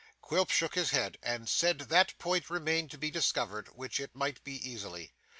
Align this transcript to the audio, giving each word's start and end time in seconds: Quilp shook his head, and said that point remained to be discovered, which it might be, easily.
Quilp 0.19 0.49
shook 0.49 0.73
his 0.73 0.89
head, 0.89 1.19
and 1.21 1.47
said 1.47 1.77
that 1.77 2.17
point 2.17 2.49
remained 2.49 2.89
to 2.89 2.97
be 2.97 3.11
discovered, 3.11 3.67
which 3.67 3.99
it 3.99 4.15
might 4.15 4.43
be, 4.43 4.53
easily. 4.67 5.13